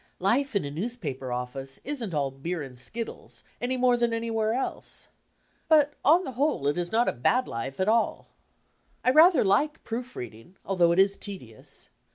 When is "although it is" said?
10.65-11.17